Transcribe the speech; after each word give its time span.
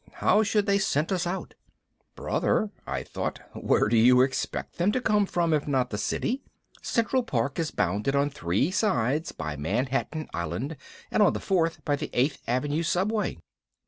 How 0.13 0.41
should 0.41 0.65
they 0.65 0.79
scent 0.79 1.11
us 1.11 1.27
out?" 1.27 1.53
Brother, 2.15 2.71
I 2.87 3.03
thought, 3.03 3.39
_where 3.55 3.87
do 3.87 3.95
you 3.97 4.21
expect 4.21 4.77
them 4.79 4.91
to 4.93 4.99
come 4.99 5.27
from 5.27 5.53
if 5.53 5.67
not 5.67 5.91
the 5.91 5.97
City? 5.99 6.41
Central 6.81 7.21
Park 7.21 7.59
is 7.59 7.69
bounded 7.69 8.15
on 8.15 8.31
three 8.31 8.71
sides 8.71 9.31
by 9.31 9.55
Manhattan 9.55 10.27
Island 10.33 10.75
and 11.11 11.21
on 11.21 11.33
the 11.33 11.39
fourth 11.39 11.85
by 11.85 11.95
the 11.97 12.09
Eighth 12.13 12.41
Avenue 12.47 12.81
Subway. 12.81 13.37